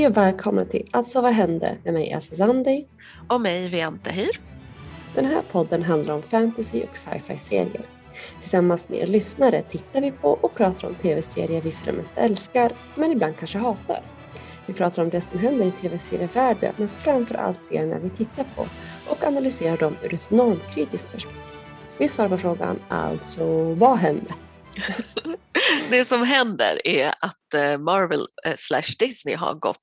[0.00, 2.86] Hej och välkomna till Alltså vad hände med mig Elsa Zandi.
[3.28, 4.40] Och mig Viante Hir.
[5.14, 7.82] Den här podden handlar om fantasy och sci-fi serier.
[8.40, 13.12] Tillsammans med er lyssnare tittar vi på och pratar om tv-serier vi främst älskar, men
[13.12, 14.00] ibland kanske hatar.
[14.66, 18.66] Vi pratar om det som händer i tv-serievärlden, men framför allt serierna vi tittar på
[19.06, 21.54] och analyserar dem ur ett normkritiskt perspektiv.
[21.98, 24.34] Vi svarar på frågan alltså, vad hände?
[25.90, 29.78] Det som händer är att eh, Marvel eh, slash Disney har gått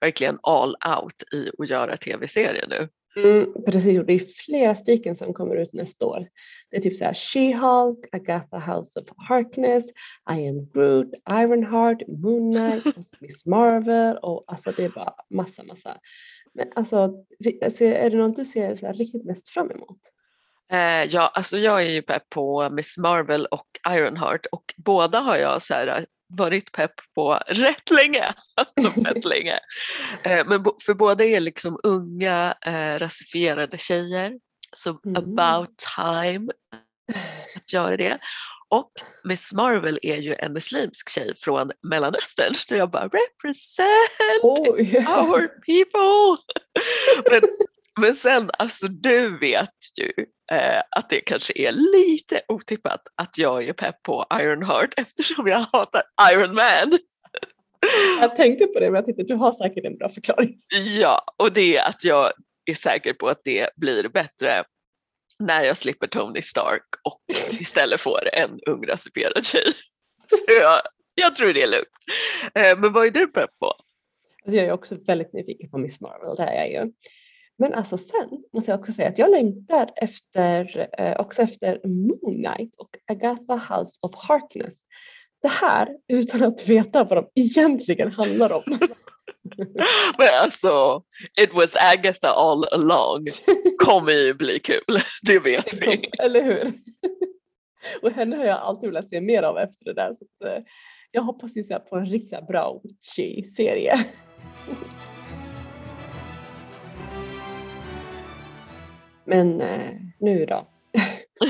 [0.00, 2.88] verkligen all out i att göra tv-serier nu.
[3.16, 6.28] Mm, precis, och det är flera stycken som kommer ut nästa år.
[6.70, 9.84] Det är typ så här She-Hulk, Agatha House of Harkness,
[10.30, 15.98] I am Groot, Ironheart, Moon Knight, Miss Marvel och alltså det är bara massa, massa.
[16.54, 17.12] Men alltså,
[17.64, 20.00] alltså är det något du ser så riktigt mest fram emot?
[20.72, 25.36] Eh, ja, alltså jag är ju pepp på Miss Marvel och Ironheart och båda har
[25.36, 26.04] jag så här eh,
[26.38, 28.32] varit pepp på rätt länge.
[28.56, 29.58] Alltså rätt länge.
[30.22, 34.32] Eh, men för båda är liksom unga eh, rasifierade tjejer.
[34.76, 35.16] Så mm.
[35.16, 36.52] about time
[37.56, 38.18] att göra det.
[38.68, 38.92] Och
[39.24, 45.18] Miss Marvel är ju en muslimsk tjej från Mellanöstern så jag bara represent oh, yeah.
[45.18, 46.42] our people.
[47.30, 47.40] men,
[48.00, 49.68] men sen alltså du vet
[50.00, 50.12] ju
[50.52, 55.66] eh, att det kanske är lite otippat att jag är pepp på Ironheart eftersom jag
[55.72, 56.98] hatar Iron Man.
[58.20, 60.60] Jag tänkte på det men jag tänkte du har säkert en bra förklaring.
[61.00, 62.32] Ja, och det är att jag
[62.64, 64.64] är säker på att det blir bättre
[65.38, 67.22] när jag slipper Tony Stark och
[67.60, 69.72] istället får en ung rasifierad tjej.
[70.30, 70.80] Så jag,
[71.14, 71.88] jag tror det är lugnt.
[72.54, 73.66] Eh, men vad är du pepp på?
[74.44, 76.92] Alltså jag är också väldigt nyfiken på Miss Marvel, det är jag ju.
[77.58, 82.44] Men alltså sen måste jag också säga att jag längtar efter, eh, också efter Moon
[82.44, 84.74] Knight och Agatha House of Harkness.
[85.42, 88.62] Det här utan att veta vad de egentligen handlar om.
[90.18, 91.02] Men alltså,
[91.40, 93.26] it was Agatha all along
[93.78, 96.10] kommer ju bli kul, det vet vi.
[96.18, 96.72] Eller hur?
[98.02, 100.64] Och henne har jag alltid velat se mer av efter det där så att, eh,
[101.10, 101.52] jag hoppas
[101.90, 104.06] på en riktigt bra Witchy-serie.
[109.26, 109.90] Men eh,
[110.20, 110.68] nu då?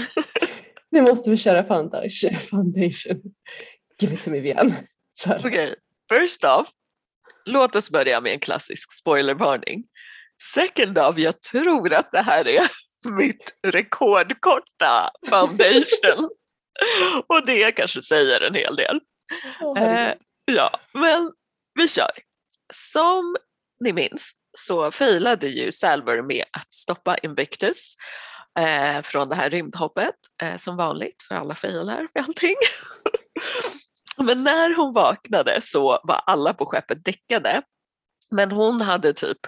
[0.90, 2.34] nu måste vi köra foundation.
[2.50, 3.22] foundation.
[3.98, 4.74] Give it to me igen.
[5.26, 5.74] Okej, okay.
[6.12, 6.68] first off,
[7.44, 9.84] låt oss börja med en klassisk spoilervarning.
[10.54, 12.68] Second off, jag tror att det här är
[13.16, 16.30] mitt rekordkorta foundation.
[17.26, 19.00] Och det kanske säger en hel del.
[19.60, 21.32] Oh, eh, ja, men
[21.74, 22.10] vi kör.
[22.92, 23.36] Som
[23.80, 27.94] ni minns så failade ju Salver med att stoppa Invictus
[28.58, 32.56] eh, från det här rymdhoppet eh, som vanligt för alla failar med allting.
[34.16, 37.62] Men när hon vaknade så var alla på skeppet däckade.
[38.30, 39.38] Men hon hade typ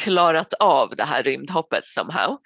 [0.00, 2.38] klarat av det här rymdhoppet somehow.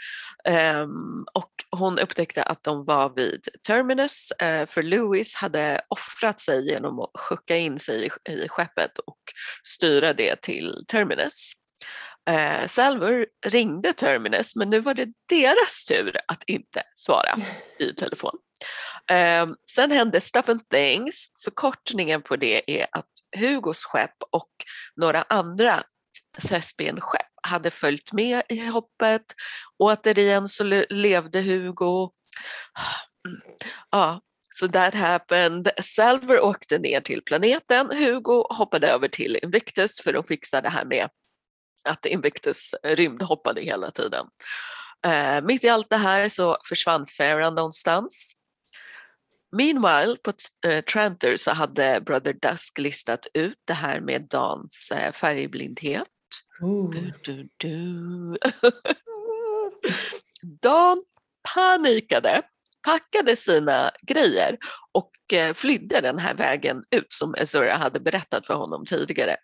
[0.49, 6.69] Um, och hon upptäckte att de var vid Terminus uh, för Lewis hade offrat sig
[6.69, 9.19] genom att skicka in sig i, i skeppet och
[9.65, 11.53] styra det till Terminus.
[12.31, 17.35] Eh, Salver ringde Terminus men nu var det deras tur att inte svara
[17.79, 18.39] i telefon.
[19.11, 21.27] Eh, sen hände Stuff and Things.
[21.45, 24.51] Förkortningen på det är att Hugos skepp och
[24.97, 25.85] några andra
[26.43, 29.23] Thespian-skepp hade följt med i hoppet.
[29.79, 32.11] Återigen så levde Hugo.
[33.91, 34.21] Ja,
[34.55, 35.71] så so that happened.
[35.83, 37.91] Salver åkte ner till planeten.
[37.91, 41.09] Hugo hoppade över till Invictus för att fixa det här med
[41.87, 44.27] att Invictus rymdhoppade hela tiden.
[45.07, 48.33] Eh, mitt i allt det här så försvann Farah någonstans.
[49.53, 50.33] Meanwhile på
[50.67, 56.09] eh, Tranter så hade Brother Dusk listat ut det här med Dans eh, färgblindhet.
[56.93, 58.37] Du, du, du.
[60.43, 61.03] Dan
[61.55, 62.43] panikade,
[62.83, 64.59] packade sina grejer
[64.93, 69.37] och eh, flydde den här vägen ut som Ezura hade berättat för honom tidigare.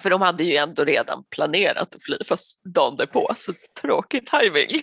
[0.00, 4.82] För de hade ju ändå redan planerat att fly fast dagen därpå, så tråkig timing.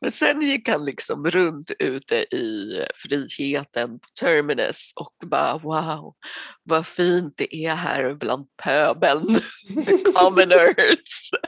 [0.00, 6.14] Men sen gick han liksom runt ute i friheten på Terminus och bara wow,
[6.62, 9.40] vad fint det är här bland pöbeln,
[9.86, 11.30] the commoners.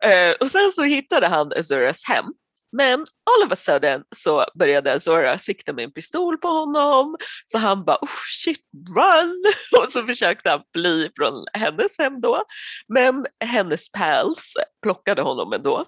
[0.00, 2.24] Eh, och sen så hittade han Azuras hem
[2.72, 7.16] men all of a sudden så började Zora sikta med en pistol på honom
[7.46, 8.64] så han bara oh shit
[8.96, 9.44] run
[9.80, 12.44] och så försökte han fly från hennes hem då.
[12.88, 15.86] Men hennes pals plockade honom ändå.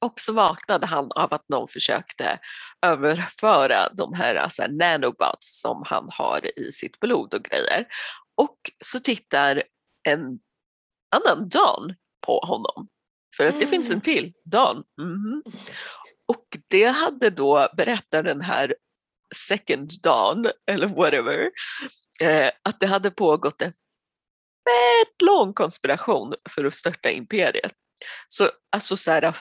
[0.00, 2.38] Och så vaknade han av att någon försökte
[2.86, 7.86] överföra de här alltså, nanobots som han har i sitt blod och grejer.
[8.34, 9.62] Och så tittar
[10.08, 10.38] en
[11.16, 11.94] annan Dan
[12.26, 12.88] på honom.
[13.36, 14.00] För att det finns en Mm.
[14.00, 14.84] till Dan.
[15.00, 15.42] Mhm.
[16.26, 18.74] Och det hade då berättaren här
[19.48, 21.50] Second Dawn eller whatever
[22.20, 23.72] eh, att det hade pågått en
[24.64, 27.72] fett lång konspiration för att störta imperiet.
[28.28, 29.36] Så alltså så här,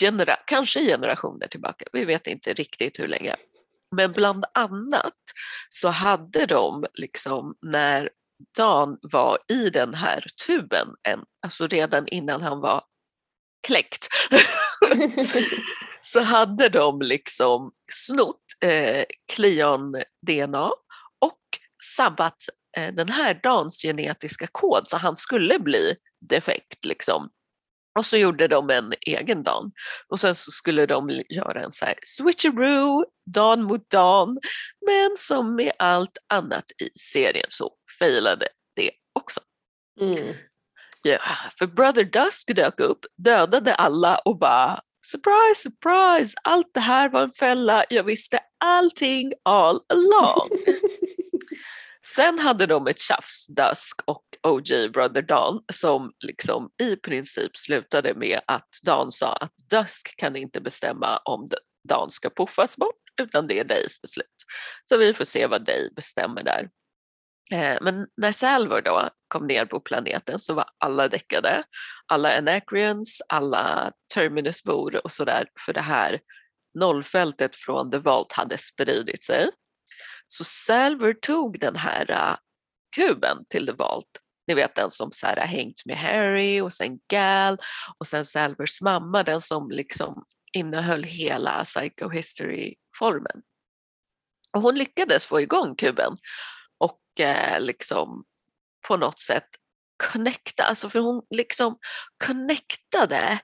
[0.00, 3.36] genera, kanske generationer tillbaka, vi vet inte riktigt hur länge.
[3.96, 5.18] Men bland annat
[5.70, 8.10] så hade de liksom när
[8.56, 12.84] Dan var i den här tuben, en, alltså redan innan han var
[13.66, 14.08] kläckt,
[16.00, 20.70] så hade de liksom snott eh, Cleon-DNA
[21.18, 21.40] och
[21.96, 22.36] sabbat
[22.76, 26.84] eh, den här Dans genetiska kod så han skulle bli defekt.
[26.84, 27.30] Liksom.
[27.98, 29.72] Och så gjorde de en egen Dan.
[30.08, 34.38] Och sen så skulle de göra en så här switcheroo, Dan mot Dan.
[34.86, 38.46] Men som med allt annat i serien så failade
[38.76, 39.40] det också.
[40.00, 40.34] Mm.
[41.02, 41.18] Ja,
[41.58, 47.22] för Brother Dusk dök upp, dödade alla och bara surprise, surprise, allt det här var
[47.22, 50.48] en fälla, jag visste allting all along.
[52.14, 58.14] Sen hade de ett tjafs, Dusk och OG Brother Dawn, som liksom i princip slutade
[58.14, 61.56] med att Dawn sa att Dusk kan inte bestämma om D-
[61.88, 64.26] Dawn ska puffas bort, utan det är Days beslut.
[64.84, 66.68] Så vi får se vad Day bestämmer där.
[67.52, 71.62] Eh, men när Salvor då kom ner på planeten så var alla däckade.
[72.06, 75.48] Alla Anacreons, alla Terminusbor och sådär.
[75.66, 76.20] För det här
[76.74, 79.50] nollfältet från The Vault hade spridit sig.
[80.26, 82.36] Så Salvor tog den här uh,
[82.96, 84.08] kuben till The Vault.
[84.46, 87.58] Ni vet den som så här, har hängt med Harry och sen Gal
[87.98, 93.42] och sen Salvors mamma, den som liksom innehöll hela Psycho History-formen.
[94.52, 96.16] Och hon lyckades få igång kuben
[97.20, 98.24] eh, liksom
[98.88, 99.48] på något sätt
[100.12, 101.78] connecta, alltså för hon liksom
[102.24, 103.38] connectade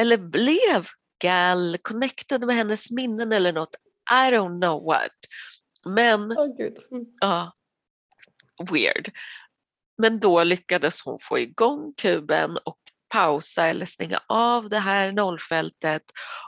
[0.00, 0.86] eller blev
[1.18, 3.76] Gal, connectade med hennes minnen eller något,
[4.10, 5.12] I don't know what.
[5.84, 6.20] Men.
[6.22, 7.06] Mm.
[7.20, 7.52] Ja,
[8.70, 9.10] weird.
[9.98, 16.02] Men då lyckades hon få igång kuben och pausa eller stänga av det här nollfältet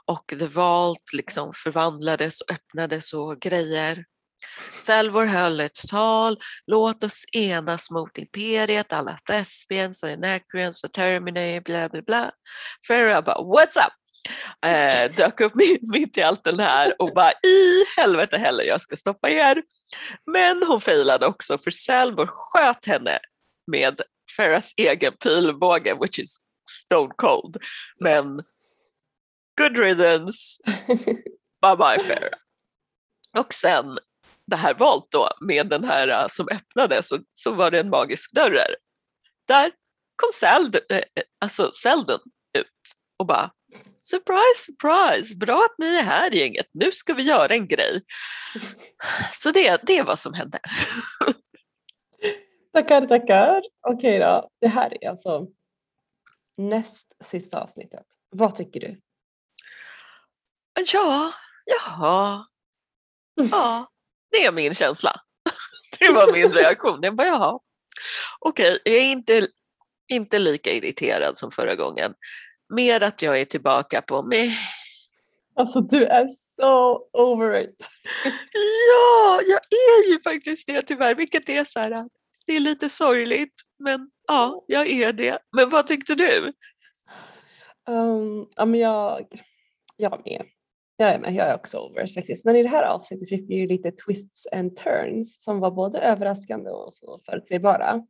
[0.04, 4.04] och The Vault liksom förvandlades och öppnades och grejer.
[4.82, 11.60] Salvor höll ett tal, låt oss enas mot imperiet, alla Thespians och Anacreons och Terminae,
[11.60, 12.30] bla bla bla.
[12.88, 13.92] Farah bara what's up?
[14.66, 18.96] Eh, dök upp mitt, i allt den här och bara i helvete heller jag ska
[18.96, 19.62] stoppa er.
[20.26, 23.18] Men hon failade också för Salvor sköt henne
[23.66, 24.00] med
[24.36, 26.36] Farahs egen pilbåge which is
[26.70, 27.56] stone cold.
[28.00, 28.42] Men
[29.58, 30.38] good riddance,
[31.62, 32.38] bye bye Farah.
[33.38, 33.98] Och sen
[34.46, 37.90] det här valt då med den här uh, som öppnades så, så var det en
[37.90, 38.58] magisk dörr
[39.48, 39.72] där.
[40.16, 41.02] Kom Seld, eh,
[41.40, 42.20] alltså Seldon
[42.58, 42.66] ut
[43.16, 43.50] och bara
[44.02, 48.02] surprise, surprise, bra att ni är här gänget, nu ska vi göra en grej.
[49.42, 50.58] Så det, det är vad som hände.
[52.72, 53.62] Tackar, tackar.
[53.88, 54.50] Okej då.
[54.60, 55.46] Det här är alltså
[56.56, 58.06] näst sista avsnittet.
[58.30, 59.00] Vad tycker du?
[60.92, 61.32] Ja,
[61.64, 62.46] jaha,
[63.34, 63.90] ja,
[64.36, 65.20] det är min känsla.
[65.98, 67.00] Det var min reaktion.
[67.02, 67.58] Jag bara, jaha.
[68.38, 69.48] Okej, jag är inte,
[70.08, 72.14] inte lika irriterad som förra gången.
[72.74, 74.52] Mer att jag är tillbaka på meh.
[75.54, 77.88] Alltså du är så over it.
[78.88, 82.08] Ja, jag är ju faktiskt det tyvärr, vilket är så här,
[82.46, 85.38] det är lite sorgligt, men ja, jag är det.
[85.52, 86.52] Men vad tyckte du?
[87.88, 89.26] Um, ja, men jag,
[89.96, 90.46] jag med.
[90.96, 92.44] Jag är med, jag är också over faktiskt.
[92.44, 95.98] Men i det här avsnittet fick vi ju lite twists and turns som var både
[95.98, 98.06] överraskande och så förutsägbara.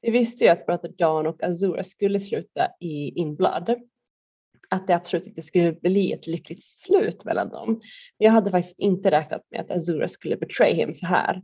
[0.00, 3.74] Vi visste ju att Brother Dawn och Azura skulle sluta i In Blood.
[4.70, 7.68] Att det absolut inte skulle bli ett lyckligt slut mellan dem.
[8.18, 11.42] Men jag hade faktiskt inte räknat med att Azura skulle betray him så här.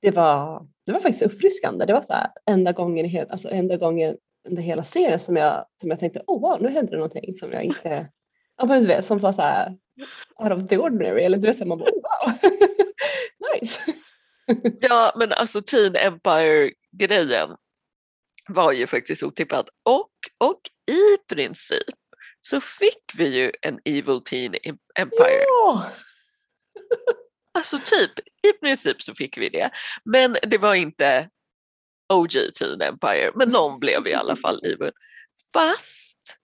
[0.00, 1.84] Det var, det var faktiskt uppfriskande.
[1.86, 4.16] Det var så här enda gången, i hela- alltså enda gången
[4.48, 7.52] under hela serien som jag, som jag tänkte, oh wow, nu händer det någonting som
[7.52, 8.08] jag inte,
[8.56, 9.76] ja, men du vet, som var så här
[10.38, 11.24] out of the ordinary.
[11.24, 12.38] Eller du vet, man bara, wow,
[13.54, 13.80] nice.
[14.80, 17.56] Ja, men alltså Teen Empire-grejen
[18.48, 19.68] var ju faktiskt otippad.
[19.82, 20.60] Och, och
[20.90, 21.94] i princip
[22.40, 25.44] så fick vi ju en Evil Teen Em- Empire.
[25.46, 25.90] Ja.
[27.52, 28.10] Alltså typ,
[28.48, 29.70] i princip så fick vi det.
[30.04, 31.30] Men det var inte
[32.12, 34.92] OG Teen Empire, men någon blev i alla fall evil.
[35.52, 36.38] Fast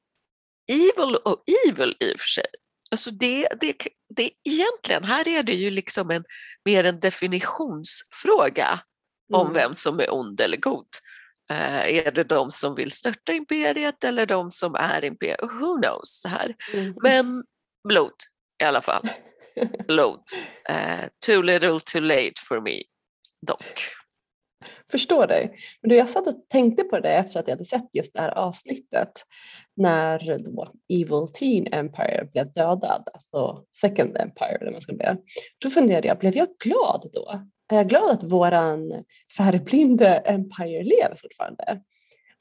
[0.69, 2.47] evil och evil i och för sig.
[2.93, 3.77] Alltså det, det,
[4.17, 6.25] det egentligen, här är det ju liksom en
[6.65, 8.81] mer en definitionsfråga
[9.33, 9.53] om Mm.
[9.53, 10.87] vem som är ond eller god.
[11.51, 15.43] Eh, är det de som vill störta imperiet eller de som är imperiet?
[15.43, 16.21] Who knows?
[16.21, 16.55] Så här.
[16.75, 16.95] Mm.
[17.03, 17.45] Men
[17.89, 18.13] blod
[18.63, 19.09] i alla fall.
[19.89, 20.23] Blod.
[20.69, 22.83] Eh, too little too late for me
[23.47, 23.81] dock.
[24.93, 25.57] Förstår dig.
[25.81, 28.21] Men du, jag satt och tänkte på det efter att jag hade sett just det
[28.21, 29.13] här avsnittet
[29.77, 35.17] när då Evil Teen Empire blev dödad, alltså Second Empire eller man ska säga.
[35.59, 37.43] Då funderade jag, blev jag glad då?
[37.69, 39.05] Är jag glad att våran
[39.37, 41.83] färgblinde Empire lever fortfarande?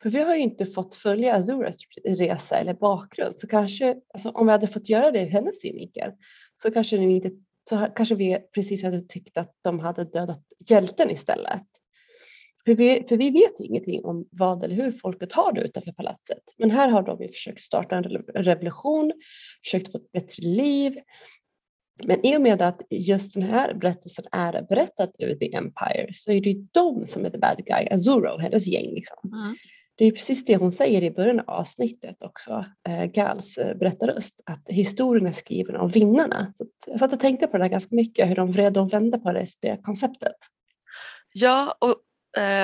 [0.04, 4.46] För vi har ju inte fått följa Azuras resa eller bakgrund så kanske, alltså om
[4.46, 6.12] vi hade fått göra det i hennes synvinkel
[6.62, 7.32] så kanske, vi inte,
[7.70, 11.71] så kanske vi precis hade tyckt att de hade dödat hjälten istället.
[12.66, 15.92] För vi, för vi vet ju ingenting om vad eller hur folket har det utanför
[15.92, 16.44] palatset.
[16.58, 18.04] Men här har de ju försökt starta en
[18.36, 19.14] revolution,
[19.64, 21.00] försökt få ett bättre liv.
[22.04, 26.32] Men i och med att just den här berättelsen är berättad över The Empire så
[26.32, 28.94] är det ju de som är the bad guy, Azuro hennes gäng.
[28.94, 29.18] Liksom.
[29.34, 29.56] Mm.
[29.96, 34.42] Det är precis det hon säger i början av avsnittet också, äh, Gals äh, berättarröst,
[34.46, 36.54] att historien är skriven av vinnarna.
[36.58, 39.20] Så jag satt och tänkte på det där ganska mycket, hur de vred och vände
[39.20, 40.36] på det, det konceptet.
[41.34, 41.96] Ja, och eh,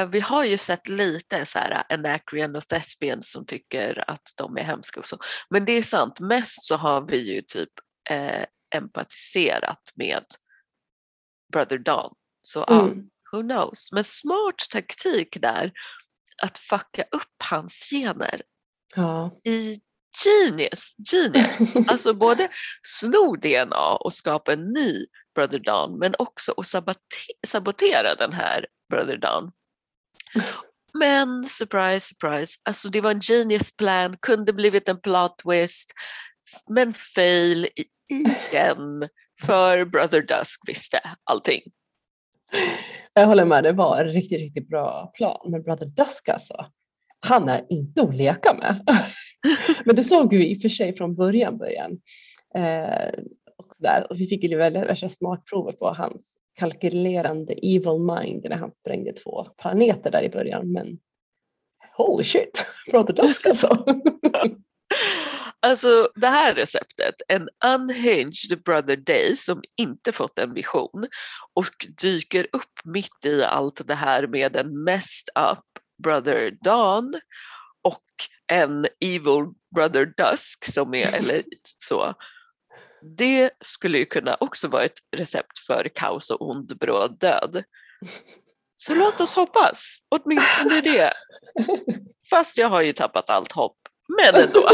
[0.09, 4.63] vi har ju sett lite så här Anacreon och Thespian som tycker att de är
[4.63, 5.17] hemska och så.
[5.49, 7.69] Men det är sant, mest så har vi ju typ
[8.09, 8.45] eh,
[8.75, 10.23] empatiserat med
[11.53, 12.13] Brother Don.
[12.41, 13.09] Så Mm.
[13.31, 13.91] who knows.
[13.91, 15.71] Men smart taktik där
[16.43, 18.41] att fucka upp hans gener
[18.95, 19.39] Ja.
[19.43, 19.79] i
[20.25, 20.95] genius.
[21.11, 21.57] genius.
[21.87, 22.49] Alltså både
[22.83, 25.05] sno DNA och skapa en ny
[25.35, 29.51] Brother Don men också att sabote- sabotera den här Brother Down.
[30.93, 35.91] Men surprise, surprise, alltså det var en genius plan, kunde blivit en plot twist
[36.69, 37.67] men fail
[38.09, 39.09] igen
[39.45, 41.61] för Brother Dusk visste allting.
[43.13, 45.51] Jag håller med, det var en riktigt, riktigt bra plan.
[45.51, 46.65] Men Brother Dusk alltså,
[47.19, 48.83] han är inte att leka med.
[49.85, 52.01] Men det såg vi i och för sig från början, början.
[52.55, 53.19] Eh,
[53.57, 54.07] och, där.
[54.09, 59.13] och vi fick ju väldigt värsta smakprovet på hans kalkylerande evil mind när han sprängde
[59.13, 60.71] två planeter där i början.
[60.71, 60.99] Men
[61.97, 63.85] holy shit, Brother Dusk alltså.
[65.59, 71.07] Alltså det här receptet, en unhinged brother day som inte fått en vision
[71.53, 75.63] och dyker upp mitt i allt det här med en messed up
[76.03, 77.13] brother Dawn
[77.81, 78.03] och
[78.47, 79.45] en evil
[79.75, 81.43] brother Dusk som är, eller
[81.77, 82.13] så.
[83.01, 87.63] Det skulle ju kunna också vara ett recept för kaos och ond bråd död.
[88.77, 91.13] Så låt oss hoppas, åtminstone det.
[92.29, 93.77] Fast jag har ju tappat allt hopp,
[94.07, 94.67] men ändå.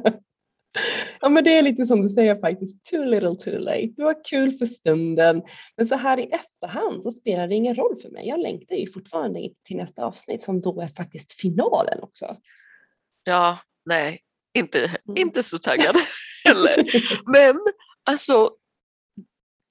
[1.20, 3.92] ja men det är lite som du säger faktiskt, too little too late.
[3.96, 5.42] Det var kul för stunden
[5.76, 8.28] men så här i efterhand så spelar det ingen roll för mig.
[8.28, 12.36] Jag längtar ju fortfarande till nästa avsnitt som då är faktiskt finalen också.
[13.24, 14.20] Ja, nej,
[14.56, 15.96] inte, inte så taggad
[16.44, 16.84] heller.
[17.26, 17.56] Men
[18.04, 18.50] alltså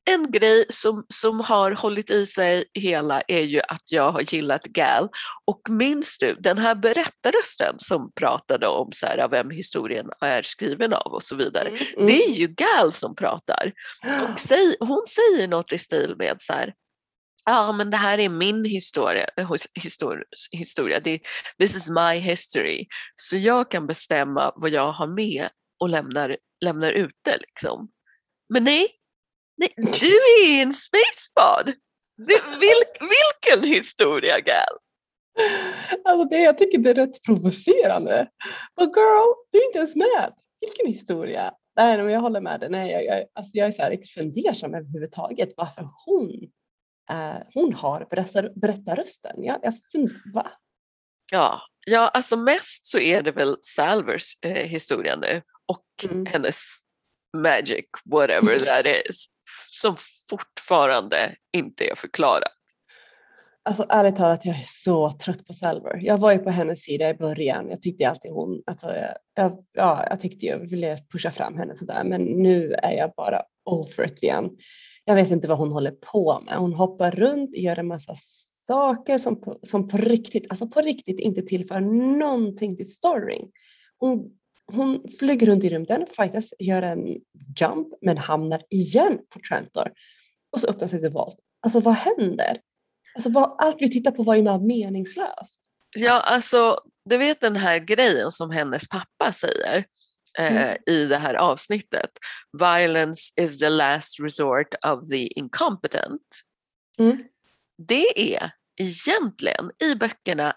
[0.10, 4.63] en grej som, som har hållit i sig hela är ju att jag har gillat
[4.63, 5.10] Gal.
[5.46, 10.94] Och minns du den här berättarrösten som pratade om så här, vem historien är skriven
[10.94, 11.70] av och så vidare.
[11.70, 12.06] Mm.
[12.06, 13.72] Det är ju Gal som pratar.
[14.04, 16.74] Och säg, hon säger något i stil med så här,
[17.46, 19.30] ja men det här är min historia,
[19.84, 21.00] histor, historia.
[21.00, 21.20] Det,
[21.60, 22.88] this is my history.
[23.16, 25.50] Så jag kan bestämma vad jag har med
[25.80, 27.90] och lämnar, lämnar ute liksom.
[28.50, 28.88] Men nej,
[29.58, 30.08] nej du
[30.44, 31.74] är i en spacebad.
[32.18, 34.78] Vil, vilken historia Gal?
[36.06, 38.28] Alltså det, jag tycker det är rätt provocerande.
[38.78, 40.34] But girl, du är inte ens med.
[40.62, 41.54] Vilken historia.
[41.75, 42.70] Nej, men jag håller med dig.
[42.70, 46.32] Nej, jag, jag, alltså jag är så här fundersam överhuvudtaget varför hon,
[47.12, 49.43] eh, hon har berättar, berättarrösten.
[49.43, 49.74] Jag, jag
[50.33, 50.51] va?
[51.31, 56.25] Ja, ja, alltså mest så är det väl Salvers eh, historia nu och Mm.
[56.25, 56.55] hennes
[57.38, 59.25] magic, whatever that is,
[59.71, 59.95] som
[60.29, 62.51] fortfarande inte är förklarat.
[63.63, 66.00] Alltså ärligt talat, jag är så trött på Salver.
[66.01, 67.69] Jag var ju på hennes sida i början.
[67.69, 71.75] Jag tyckte alltid hon, alltså, jag, jag, ja, jag tyckte jag ville pusha fram henne
[71.75, 74.50] sådär, men nu är jag bara over it igen.
[75.05, 76.57] Jag vet inte vad hon håller på med.
[76.57, 78.15] Hon hoppar runt, gör en massa
[78.67, 81.79] saker som på, som på riktigt, alltså på riktigt inte tillför
[82.19, 83.51] någonting till storyn.
[83.97, 84.31] Hon,
[84.71, 87.07] hon flyger runt i rymden, fightas, gör en
[87.59, 89.91] jump, men hamnar igen på Trantor.
[90.51, 91.39] Och så öppnar sig The Vault.
[91.59, 92.62] Alltså vad händer?
[93.15, 95.62] Alltså vad, allt vi tittar på var ju mer meningslöst.
[95.95, 99.85] Ja, alltså du vet den här grejen som hennes pappa säger
[100.38, 100.77] Mm.
[100.86, 102.12] i det här avsnittet.
[102.60, 106.22] Violence is the last resort of the incompetent.
[107.00, 107.24] Mm.
[107.77, 110.54] Det är egentligen i böckerna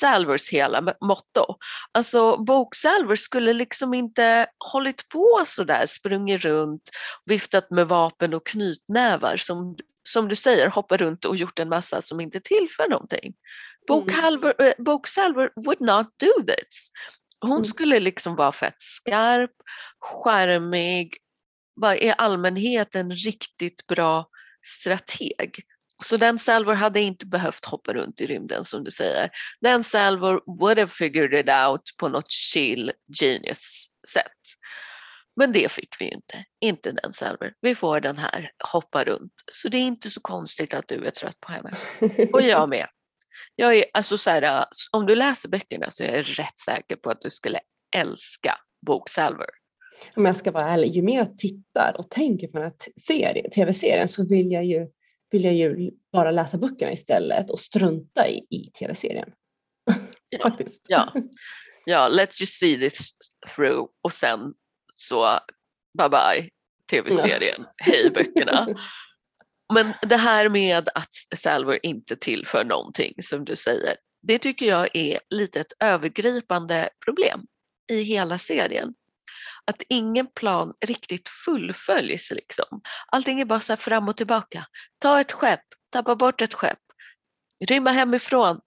[0.00, 1.56] Salvers hela motto.
[1.92, 6.90] Alltså bok Salvers skulle liksom inte hållit på sådär, sprungit runt,
[7.24, 9.76] viftat med vapen och knytnävar som,
[10.08, 13.34] som du säger, hoppat runt och gjort en massa som inte tillför någonting.
[13.88, 14.22] Bok, mm.
[14.22, 16.90] Halver, äh, bok Salver would not do this.
[17.40, 17.64] Hon mm.
[17.64, 19.50] skulle liksom vara fett skarp,
[20.00, 21.16] charmig,
[21.80, 24.28] bara i allmänhet en riktigt bra
[24.78, 25.64] strateg.
[26.04, 29.30] Så den Salvor hade inte behövt hoppa runt i rymden som du säger.
[29.60, 34.32] Den Salvor would have figured it out på något chill genius sätt.
[35.36, 37.52] Men det fick vi ju inte, inte den Salvor.
[37.60, 39.32] Vi får den här hoppa runt.
[39.52, 41.70] Så det är inte så konstigt att du är trött på henne.
[42.32, 42.86] Och jag med.
[43.56, 47.10] Jag är, alltså så här, om du läser böckerna så är jag rätt säker på
[47.10, 47.60] att du skulle
[47.96, 49.50] älska bok Salvor.
[50.16, 52.72] Om jag ska vara ärlig, ju mer jag tittar och tänker på den
[53.08, 54.88] här tv-serien så vill jag ju
[55.30, 59.28] vill jag ju bara läsa böckerna istället och strunta i, i tv-serien.
[60.28, 60.82] Ja, Faktiskt.
[60.88, 61.12] Ja.
[61.84, 63.10] ja, let's just see this
[63.54, 64.54] through och sen
[64.94, 65.38] så
[65.98, 66.50] bye bye
[66.90, 67.74] tv-serien, ja.
[67.76, 68.66] hej böckerna.
[69.74, 74.88] Men det här med att Salver inte tillför någonting som du säger, det tycker jag
[74.96, 77.46] är lite ett övergripande problem
[77.92, 78.94] i hela serien
[79.66, 82.30] att ingen plan riktigt fullföljs.
[82.30, 82.80] Liksom.
[83.06, 84.66] Allting är bara så fram och tillbaka.
[84.98, 86.78] Ta ett skepp, tappa bort ett skepp,
[87.68, 88.60] rymma hemifrån,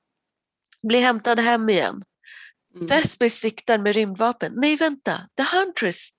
[0.83, 2.03] bli hämtad hem igen.
[2.75, 2.87] Mm.
[2.87, 4.53] Vesper siktar med rymdvapen.
[4.55, 6.09] Nej vänta, The Huntress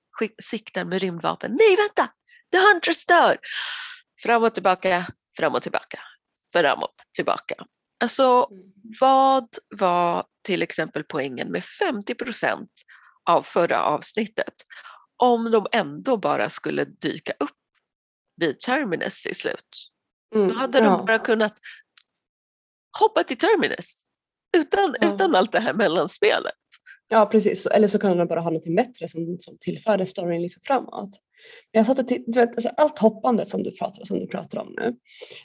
[0.43, 1.51] siktar med rymdvapen.
[1.51, 2.13] Nej vänta,
[2.53, 3.39] The Huntress dör.
[4.23, 5.99] Fram och tillbaka, fram och tillbaka,
[6.53, 7.55] fram och tillbaka.
[8.01, 8.73] Alltså mm.
[9.01, 12.71] vad var till exempel poängen med 50 procent
[13.31, 14.55] av förra avsnittet
[15.17, 17.51] om de ändå bara skulle dyka upp
[18.37, 19.91] vid Terminus till slut.
[20.35, 20.85] Mm, Då hade ja.
[20.85, 21.55] de bara kunnat
[23.01, 24.05] hoppa till Terminus
[24.57, 25.15] utan, ja.
[25.15, 26.55] utan allt det här mellanspelet.
[27.09, 30.63] Ja precis, eller så kan de bara ha något bättre som, som tillför storyn liksom
[30.65, 31.11] framåt.
[31.71, 34.75] Jag satt och du vet, alltså allt hoppandet som du pratar, som du pratar om
[34.79, 34.97] nu,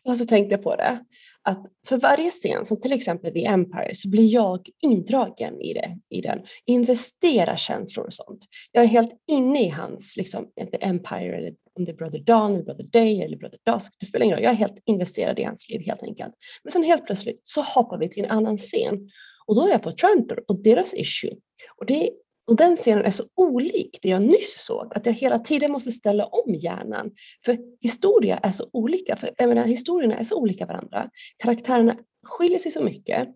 [0.03, 0.99] och så tänkte jag på det,
[1.41, 5.99] att för varje scen, som till exempel The Empire, så blir jag indragen i, det,
[6.09, 8.45] i den, investerar känslor och sånt.
[8.71, 12.53] Jag är helt inne i hans, liksom, The Empire, eller om det är Brother Dawn,
[12.53, 15.43] eller Brother Day eller Brother Dusk, det spelar ingen roll, jag är helt investerad i
[15.43, 16.33] hans liv helt enkelt.
[16.63, 19.09] Men sen helt plötsligt så hoppar vi till en annan scen
[19.45, 21.35] och då är jag på Trantor och deras issue.
[21.77, 22.09] Och, det,
[22.47, 25.91] och den scenen är så olik det jag nyss såg, att jag hela tiden måste
[25.91, 27.11] ställa om hjärnan.
[27.45, 31.09] För historia är så olika, för jag menar, historierna är så olika varandra.
[31.37, 33.27] Karaktärerna skiljer sig så mycket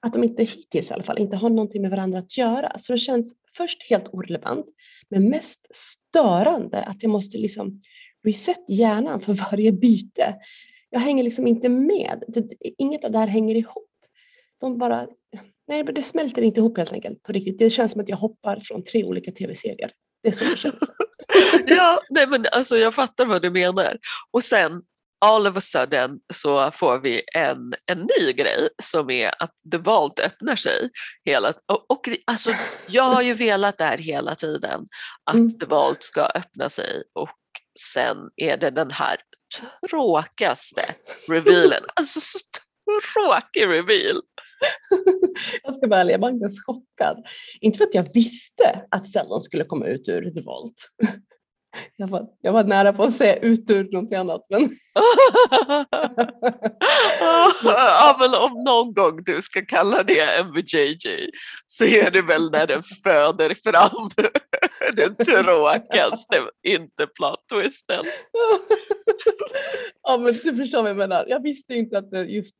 [0.00, 2.78] att de inte hittills i alla fall inte har någonting med varandra att göra.
[2.78, 4.66] Så det känns först helt orelevant,
[5.08, 7.82] men mest störande att jag måste liksom
[8.24, 10.34] reset hjärnan för varje byte.
[10.90, 12.24] Jag hänger liksom inte med.
[12.78, 13.88] Inget av det här hänger ihop.
[14.60, 15.08] De bara
[15.72, 17.58] Nej, men det smälter inte ihop helt enkelt på riktigt.
[17.58, 19.92] Det känns som att jag hoppar från tre olika tv-serier.
[20.22, 20.74] Det är så det känns.
[21.66, 23.98] ja, nej men alltså jag fattar vad du menar.
[24.30, 24.82] Och sen
[25.24, 29.78] all of a sudden så får vi en, en ny grej som är att The
[29.78, 30.90] Vault öppnar sig.
[31.24, 32.50] Hela, och, och alltså,
[32.86, 34.86] jag har ju velat det här hela tiden,
[35.24, 35.58] att mm.
[35.58, 37.38] The Vault ska öppna sig och
[37.94, 39.16] sen är det den här
[39.90, 40.94] tråkigaste
[41.28, 41.82] revealen.
[41.94, 42.38] Alltså så
[43.14, 44.22] tråkig reveal.
[45.62, 47.26] jag ska vara ärlig, jag var ens chockad.
[47.60, 50.88] Inte för att jag visste att Ceylon skulle komma ut ur The Vault.
[51.96, 54.46] Jag var, jag var nära på att säga ut ur någonting annat.
[54.50, 54.60] Men...
[57.64, 61.30] ja, men om någon gång du ska kalla det MVJJ
[61.66, 64.10] så är det väl när den föder fram
[64.96, 68.04] den tråkigaste inte plot-twisten.
[70.02, 71.24] ja men du förstår vad jag menar.
[71.28, 72.56] Jag visste inte att det just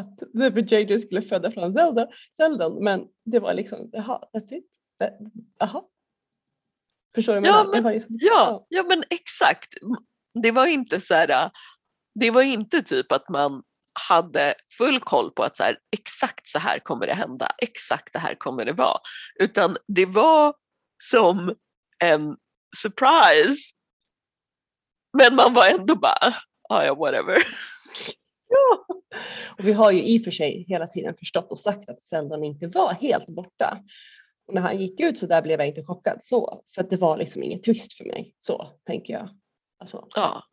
[0.00, 4.66] att The JJ skulle föda från Zelda, Zeldon, men det var liksom, jaha, that's it.
[5.58, 5.82] Jaha.
[7.14, 7.46] Förstår du?
[7.46, 9.74] Ja men, liksom, ja, ja men exakt.
[10.42, 11.50] Det var inte så här,
[12.14, 13.62] det var inte typ att man
[14.08, 18.18] hade full koll på att så här, exakt så här kommer det hända, exakt det
[18.18, 18.98] här kommer det vara.
[19.40, 20.54] Utan det var
[21.02, 21.54] som
[22.04, 22.36] en
[22.76, 23.74] surprise.
[25.18, 26.36] Men man var ändå bara,
[26.68, 27.36] ah, ja whatever.
[28.48, 28.89] Ja.
[29.58, 32.44] Och vi har ju i och för sig hela tiden förstått och sagt att Seldon
[32.44, 33.78] inte var helt borta.
[34.46, 36.96] Och när han gick ut så där blev jag inte chockad så, för att det
[36.96, 38.34] var liksom ingen twist för mig.
[38.38, 39.28] Så tänker jag.
[39.78, 40.06] Alltså.
[40.14, 40.44] Ja.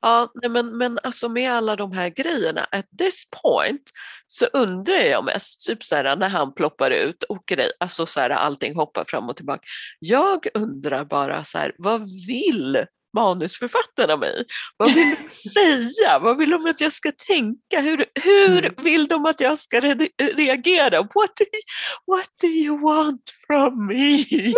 [0.00, 3.90] Ja, men, men alltså med alla de här grejerna, at this point
[4.26, 8.20] så undrar jag mest, typ så här, när han ploppar ut och grej, alltså så
[8.20, 9.62] här, allting hoppar fram och tillbaka.
[9.98, 12.86] Jag undrar bara så här, vad vill
[13.18, 14.44] manusförfattarna mig?
[14.76, 16.18] Vad vill de säga?
[16.18, 17.80] Vad vill de att jag ska tänka?
[17.80, 18.84] Hur, hur Mm.
[18.84, 19.94] vill de att jag ska re
[20.36, 21.02] reagera?
[21.02, 21.62] What do, you,
[22.06, 24.24] what do you want from me?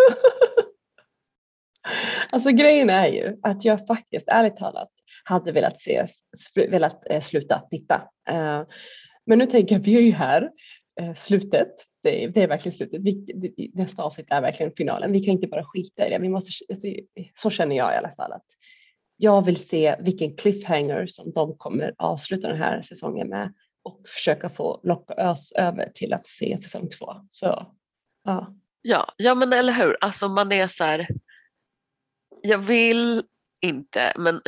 [2.31, 4.89] Alltså grejen är ju att jag faktiskt ärligt talat
[5.25, 6.07] hade velat se,
[6.55, 7.95] velat eh, sluta titta.
[8.31, 8.63] Eh,
[9.27, 10.51] men nu tänker jag, vi är ju här,
[11.01, 13.03] Eh, slutet, det är, det är verkligen slutet.
[13.03, 15.13] Vi, nästa avsnitt är verkligen finalen.
[15.13, 16.19] Vi kan inte bara skita i det.
[16.19, 16.87] Vi måste, alltså,
[17.35, 18.33] så känner jag i alla fall.
[18.33, 18.47] att
[19.17, 24.49] Jag vill se vilken cliffhanger som de kommer avsluta den här säsongen med och försöka
[24.49, 27.07] få locka oss över till att se säsong två.
[27.29, 27.67] Så
[28.25, 28.57] ja.
[28.83, 31.09] Ja, ja men eller hur, alltså man är så här,
[32.43, 33.23] jag vill
[33.61, 34.41] inte men,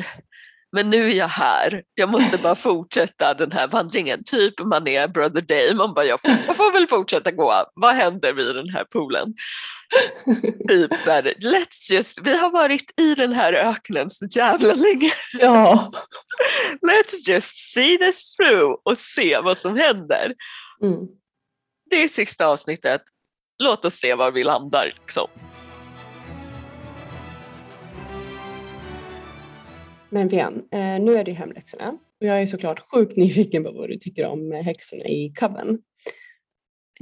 [0.73, 4.25] men nu är jag här, jag måste bara fortsätta den här vandringen.
[4.25, 7.95] Typ man är Brother Day, man bara jag får, jag får väl fortsätta gå, vad
[7.95, 9.35] händer vid den här poolen?
[10.69, 15.13] Typ så här, let's just, vi har varit i den här öknen så jävla länge,
[15.33, 15.93] ja.
[16.87, 20.35] let's just see this through och se vad som händer.
[20.83, 20.99] Mm.
[21.91, 23.03] Det är sista avsnittet,
[23.59, 24.85] låt oss se var vi landar.
[24.85, 25.29] Liksom.
[30.13, 31.89] Men Vian, eh, nu är det hemläxorna
[32.21, 35.79] och jag är såklart sjukt nyfiken på vad du tycker om eh, häxorna i Coven.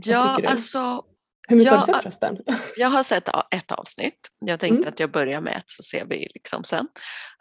[0.04, 1.02] Ja, alltså
[1.48, 2.38] Hur mycket Ja, har du sett förresten?
[2.76, 4.18] Jag har sett ett avsnitt.
[4.46, 4.88] Jag tänkte Mm.
[4.88, 6.88] att jag börjar med ett så ser vi liksom sen.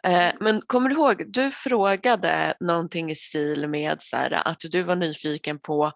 [0.06, 4.82] Eh, men kommer du ihåg, du frågade någonting i stil med så här, att du
[4.82, 5.92] var nyfiken på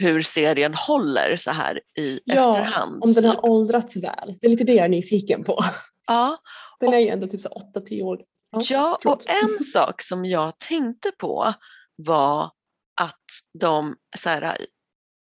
[0.00, 3.02] hur serien håller så här i Ja, efterhand.
[3.04, 3.32] om den typ.
[3.34, 4.38] har åldrats väl.
[4.40, 5.64] Det är lite det jag är nyfiken på.
[6.06, 6.38] Ja,
[6.80, 8.20] Den är ju ändå typ så 8-10 år.
[8.60, 11.54] Ja, och en sak som jag tänkte på
[11.96, 12.50] var
[13.00, 13.24] att
[13.58, 14.56] de så här,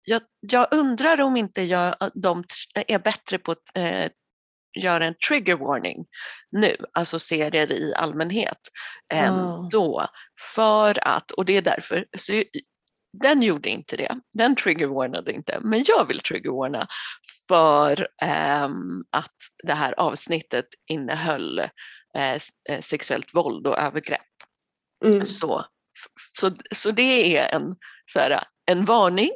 [0.02, 4.11] jag, jag undrar om inte jag, de är bättre på att eh,
[4.79, 6.07] göra en trigger warning
[6.50, 8.59] nu, alltså serier i allmänhet,
[9.14, 9.68] än Ah.
[9.70, 10.07] då.
[10.55, 12.42] För att, och det är därför, så
[13.22, 16.87] den gjorde inte det, den trigger warnade inte, men jag vill trigger warna
[17.48, 21.68] för ehm, att det här avsnittet innehöll
[22.16, 24.20] eh, eh, sexuellt våld och övergrepp.
[25.05, 25.26] Mm.
[25.26, 25.64] Så,
[26.33, 27.76] så, så det är en,
[28.12, 29.31] så här, en varning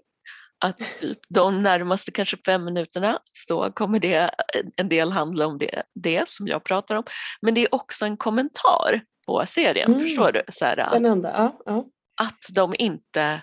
[0.65, 4.31] att typ de närmaste kanske fem minuterna så kommer det
[4.77, 7.05] en del handla om det, det som jag pratar om.
[7.43, 10.01] Men det är också en kommentar på serien, Mm.
[10.01, 10.43] förstår du?
[10.53, 11.29] Så här, Spännande.
[11.37, 11.85] Ja, ja.
[12.21, 13.43] att de inte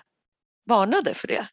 [0.70, 1.48] varnade för det.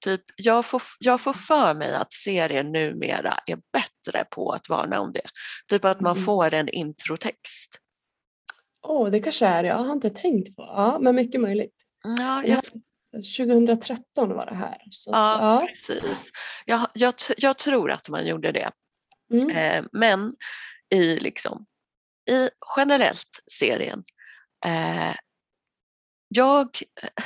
[0.00, 5.00] Typ, jag, får, jag får för mig att serien numera är bättre på att varna
[5.00, 5.26] om det.
[5.68, 6.24] Typ att man Mm.
[6.24, 7.78] får en introtext.
[8.86, 9.68] Åh, det kanske är det.
[9.68, 10.62] Jag har inte tänkt på.
[10.62, 11.74] Ja, men mycket möjligt.
[12.02, 12.60] Ja, Ja.
[13.12, 14.78] jag 2013 var det här.
[14.90, 15.66] Så Ja, att, ja.
[15.68, 16.30] precis.
[16.66, 18.70] Jag, jag, jag tror att man gjorde det.
[19.32, 19.50] Mm.
[19.50, 20.34] Eh, men
[20.94, 21.66] i, liksom,
[22.30, 24.04] i generellt serien,
[24.66, 25.14] eh,
[26.34, 26.68] jag,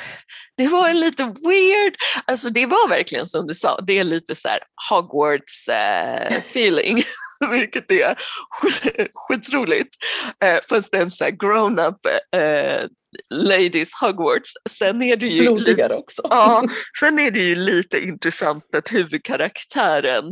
[0.57, 4.35] det var en lite weird, alltså det var verkligen som du sa, det är lite
[4.35, 4.49] så
[4.89, 7.03] Hogwarts eh, feeling,
[7.51, 8.17] vilket är
[8.63, 9.95] sk- skitroligt.
[10.43, 11.97] Eh, fast det är en så grown-up
[12.35, 12.83] eh,
[13.29, 14.51] ladies Hogwarts.
[14.69, 16.21] Sen är det ju lite Blodigare också.
[16.29, 16.63] Ja,
[16.99, 20.25] sen är det ju lite intressant att huvudkaraktären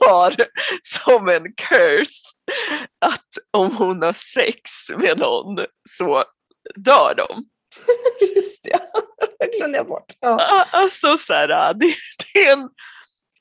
[0.00, 0.34] har
[1.04, 2.22] som en curse
[3.06, 5.64] att om hon har sex med någon
[5.98, 6.24] så
[6.76, 7.44] dör de.
[8.36, 8.80] Just det,
[9.38, 10.12] jag glömde jag bort.
[10.20, 10.66] Ja.
[10.70, 11.94] Alltså så här, det,
[12.34, 12.68] det är en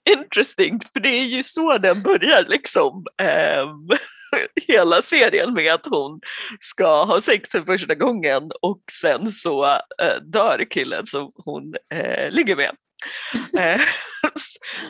[0.10, 3.06] interesting, för det är ju så den börjar liksom.
[3.22, 3.90] ehm,
[4.68, 6.22] hela serien med att hon
[6.62, 9.66] ska ha sex för första gången och sen så
[10.02, 12.76] eh, dör killen som hon eh, ligger med.
[13.58, 13.82] Eh,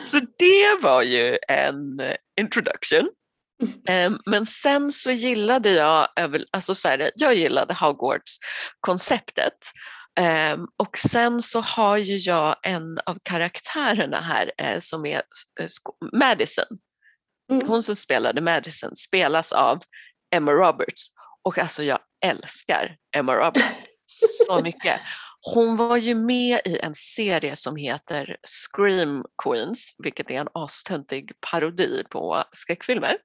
[0.02, 2.00] så det var ju en
[2.40, 3.08] introduction.
[3.88, 6.08] Ehm, Men sen så gillade jag,
[6.50, 9.58] alltså så här, jag gillade Hogwarts-konceptet.
[10.20, 15.22] Ehm, och sen så har ju jag en av karaktärerna här eh, som är
[15.60, 15.68] eh,
[16.12, 16.78] Madison.
[17.50, 17.68] Mm.
[17.68, 19.82] Hon som spelade Madison spelas av
[20.34, 21.08] Emma Roberts.
[21.42, 23.66] Och alltså jag älskar Emma Roberts
[24.46, 25.00] så mycket.
[25.40, 31.32] Hon var ju med i en serie som heter Scream Queens, vilket är en astöntig
[31.50, 33.16] parodi på skräckfilmer.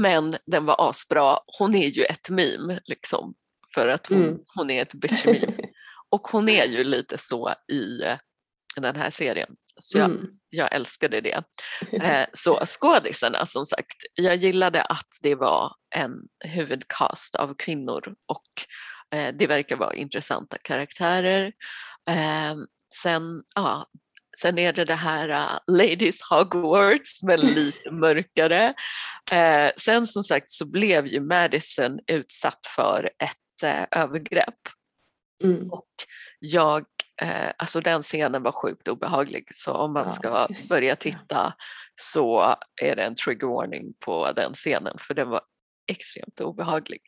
[0.00, 1.38] Men den var asbra.
[1.58, 3.34] Hon är ju ett meme liksom,
[3.74, 4.38] för att hon, Mm.
[4.54, 5.56] hon är ett bitch meme.
[6.10, 8.02] Och hon är ju lite så i
[8.76, 9.56] den här serien.
[9.80, 10.26] Så jag, Mm.
[10.50, 11.42] jag älskade det.
[12.02, 16.12] Eh, så skådisarna som sagt, jag gillade att det var en
[16.44, 18.52] huvudcast av kvinnor och
[19.18, 21.52] eh, det verkar vara intressanta karaktärer.
[22.10, 22.54] Eh,
[23.02, 23.86] sen, ja,
[24.40, 28.74] sen är det det här uh, Ladies Hogwarts men lite mörkare.
[29.32, 34.58] Uh, sen som sagt så blev ju Madison utsatt för ett uh, övergrepp
[35.44, 35.70] Mm.
[35.70, 35.88] och
[36.38, 36.84] jag,
[37.22, 41.54] eh, alltså den scenen var sjukt obehaglig så om man ska börja titta
[42.00, 45.40] så är det en trigger warning på den scenen för den var
[45.92, 47.00] extremt obehaglig.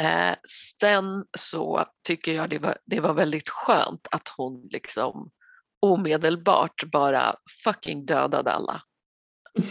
[0.00, 0.34] Eh,
[0.80, 5.30] sen så tycker jag det var, det var väldigt skönt att hon liksom
[5.80, 8.82] omedelbart bara fucking dödade alla.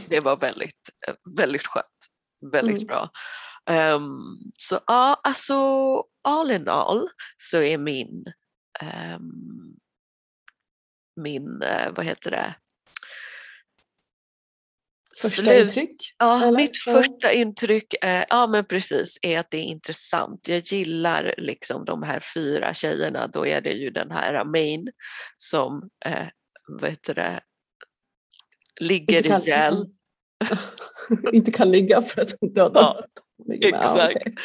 [0.10, 1.86] Det var väldigt, eh, väldigt skönt.
[2.52, 2.88] Väldigt Mm.
[2.88, 3.10] bra.
[3.70, 4.18] Ehm,
[4.60, 5.56] så ja, alltså
[6.24, 8.26] all in all så är min
[8.82, 9.76] ehm,
[11.16, 12.56] min, eh, vad heter det?
[15.22, 16.16] Första Slut- intryck?
[16.18, 16.52] Ja, eller?
[16.58, 20.48] mitt första intryck, eh, ja men precis, är att det är intressant.
[20.48, 24.88] Jag gillar liksom de här fyra tjejerna, då är det ju den här Main
[25.38, 26.28] som, eh,
[26.68, 27.40] vad heter det,
[28.80, 29.86] ligger Inte kan- ihjäl.
[31.34, 32.82] inte kan ligga för att hon dödar.
[32.82, 33.06] Ja,
[33.68, 34.16] exakt.
[34.16, 34.36] okej.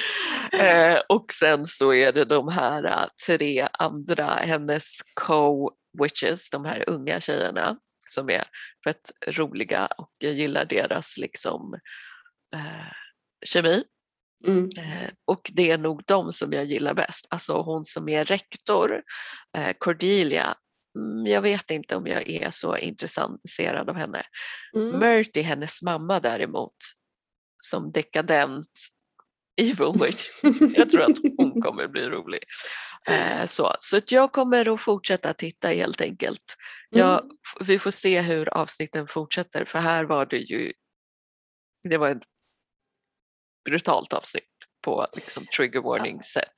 [0.69, 4.85] Eh, och sen så är det de här eh, tre andra, hennes
[5.21, 8.45] co-witches, de här unga tjejerna som är
[8.85, 11.75] fett roliga och jag gillar deras liksom
[12.55, 12.93] eh,
[13.45, 13.85] kemi.
[14.47, 14.69] Mm.
[14.77, 17.27] Eh, och det är nog de som jag gillar bäst.
[17.31, 19.03] Alltså hon som är rektor,
[19.57, 20.55] eh, Cordelia,
[20.99, 24.23] mm, jag vet inte om jag är så intresserad av henne.
[24.77, 24.99] Mm.
[24.99, 26.77] Murty, hennes mamma däremot,
[27.65, 28.69] som dekadent
[29.57, 30.29] evil witch.
[30.77, 32.43] Jag tror att hon kommer bli rolig.
[33.07, 36.57] Eh, så så att jag kommer att fortsätta titta helt enkelt.
[36.95, 37.37] Jag, Mm.
[37.67, 40.73] vi får se hur avsnitten fortsätter för här var det ju
[41.89, 42.23] det var ett
[43.65, 44.45] brutalt avsnitt
[44.85, 46.49] på liksom trigger warning sätt.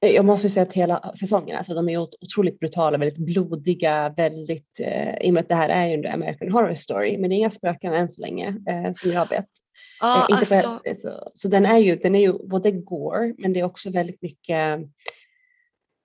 [0.00, 4.08] Jag måste ju säga att hela säsongen, alltså de är ot- otroligt brutala, väldigt blodiga,
[4.08, 7.30] väldigt, eh, i och med att det här är ju en American Horror Story, men
[7.30, 9.46] det är inga spöken än så länge, eh, som jag vet.
[10.00, 12.70] Ja, Eh, inte på alltså, ett- så, så den är ju, den är ju både
[12.70, 14.80] gore, men det är också väldigt mycket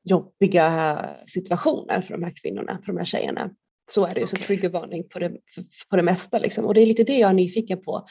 [0.03, 3.49] jobbiga situationer för de här kvinnorna, för de här tjejerna.
[3.93, 4.45] Så är det ju, så Okej.
[4.45, 5.31] triggervarning på det,
[5.89, 6.65] på det mesta liksom.
[6.65, 8.07] Och det är lite det jag är nyfiken på,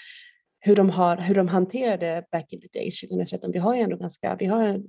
[0.61, 3.53] hur de, har, hur de hanterade back in the days 2013.
[3.53, 4.89] Vi har ju ändå ganska, vi har en,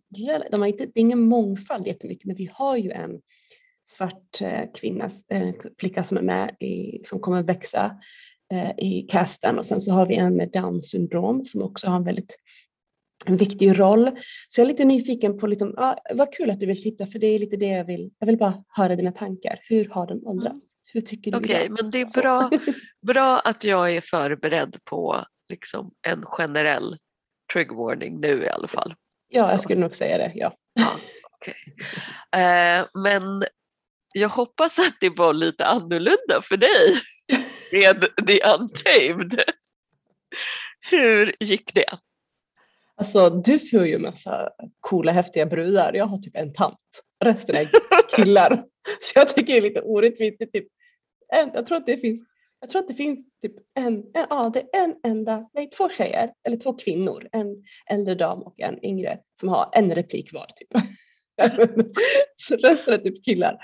[0.52, 3.22] de har inte, det är ingen mångfald jättemycket, men vi har ju en
[3.84, 7.98] svart eh, kvinna, eh, flicka som är med i, som kommer växa
[8.54, 11.96] eh, i casten och sen så har vi en med down syndrom som också har
[11.96, 12.36] en väldigt
[13.26, 14.12] en viktig roll.
[14.50, 17.20] Så jag är lite nyfiken på, liksom, ah, vad kul att du vill titta för
[17.20, 19.60] det är lite det jag vill, jag vill bara höra dina tankar.
[19.64, 20.76] Hur har den åldrats?
[20.94, 21.78] Hur tycker du Okej, idag?
[21.82, 22.50] men det är bra,
[23.08, 26.98] bra att jag är förberedd på liksom, en generell
[27.54, 28.94] trigger warning nu i alla fall.
[29.30, 29.52] Ja, Så.
[29.52, 30.56] jag skulle nog säga det, ja.
[30.74, 30.92] Ja,
[31.32, 31.56] okej.
[32.44, 33.44] eh, men
[34.14, 37.02] jag hoppas att det var lite annorlunda för dig
[37.72, 39.44] med The Untamed.
[40.90, 41.98] Hur gick det?
[42.98, 45.94] Alltså du får ju massa coola häftiga brudar.
[45.94, 46.80] Jag har typ en tant.
[47.24, 47.70] Resten är
[48.16, 48.66] killar.
[49.02, 50.40] Så jag tycker det är lite orättvist.
[50.40, 50.68] Det Typ
[51.34, 52.28] en, jag tror att det finns
[52.60, 55.90] jag tror att det finns typ en, en, ja, det är en enda, nej två
[55.90, 57.48] tjejer eller två kvinnor, en
[57.90, 60.70] äldre dam och en yngre som har en replik var typ.
[62.36, 63.58] Så resten är typ killar.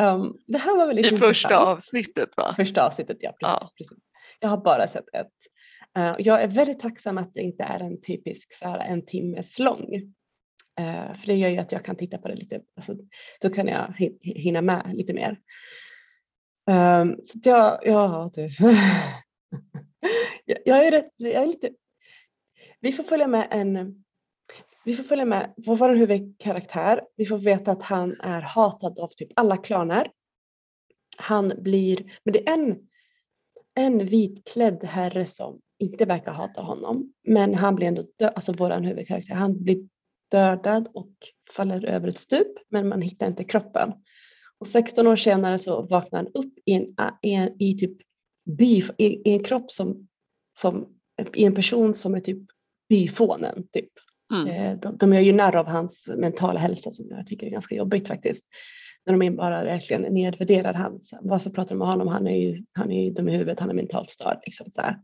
[0.00, 1.68] Um, det här var väldigt I första intressant.
[1.68, 2.54] avsnittet va?
[2.56, 3.30] Första avsnittet, ja.
[3.30, 3.70] Precis, Ja.
[3.78, 3.98] precis.
[4.40, 5.32] Jag har bara sett ett.
[5.96, 9.58] Eh, jag är väldigt tacksam att det inte är en typisk så här, en timmes
[9.58, 9.94] lång.
[10.80, 12.96] Eh, för det gör ju att jag kan titta på det lite, alltså,
[13.40, 15.40] då kan jag hinna med lite mer.
[16.70, 18.42] Ehm, så att jag, ja, du.
[20.44, 21.70] jag, jag är rätt, jag är lite,
[22.80, 24.04] vi får följa med en,
[24.84, 27.04] vi får följa med på vår huvudkaraktär.
[27.16, 30.10] Vi får veta att han är hatad av typ alla klaner.
[31.16, 32.78] Han blir, men det är en,
[33.74, 37.12] en vitklädd herre som inte verkar hata honom.
[37.24, 39.88] Men han blir ändå död, alltså våran huvudkaraktär, han blir
[40.30, 41.12] dödad och
[41.56, 43.92] faller över ett stup men man hittar inte kroppen.
[44.58, 46.86] Och 16 år senare så vaknar han upp i en,
[47.22, 47.98] i en i typ
[48.58, 50.08] by, i, i en kropp som,
[50.58, 50.86] som,
[51.34, 52.42] i en person som är typ
[52.88, 53.66] byfånen.
[53.72, 53.90] Typ.
[54.34, 54.48] Mm.
[54.48, 57.74] Eh, De, de gör ju narr av hans mentala hälsa som jag tycker är ganska
[57.74, 58.44] jobbigt faktiskt.
[59.06, 62.92] När de bara verkligen nedvärderar hans, varför pratar de med honom, han är ju, han
[62.92, 64.38] är ju dum i huvudet, han är mentalt störd.
[64.46, 64.96] Liksom så här.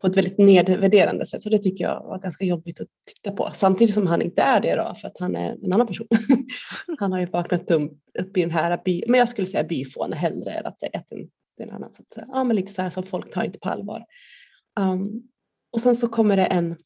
[0.00, 3.50] På ett väldigt nedvärderande sätt, så det tycker jag var ganska jobbigt att titta på.
[3.54, 6.06] Samtidigt som han inte är det då, för att han är en annan person.
[6.98, 10.50] han har ju vaknat upp, i den här by, men jag skulle säga byfåne hellre
[10.50, 11.28] än att säga att den,
[11.58, 11.94] den är annan.
[11.94, 14.04] Så att, ja, men lite så här som folk tar inte på allvar.
[14.80, 15.22] Um,
[15.72, 16.76] och sen så kommer det en,